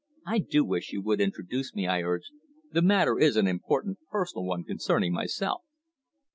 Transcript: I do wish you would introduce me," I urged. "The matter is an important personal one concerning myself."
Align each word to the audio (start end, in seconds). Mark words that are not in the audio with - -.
I 0.25 0.39
do 0.39 0.65
wish 0.65 0.93
you 0.93 1.03
would 1.03 1.21
introduce 1.21 1.75
me," 1.75 1.85
I 1.85 2.01
urged. 2.01 2.31
"The 2.71 2.81
matter 2.81 3.19
is 3.19 3.37
an 3.37 3.45
important 3.45 3.99
personal 4.09 4.45
one 4.45 4.63
concerning 4.63 5.13
myself." 5.13 5.61